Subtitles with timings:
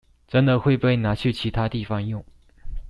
[0.27, 2.25] 真的會被拿去其他地方用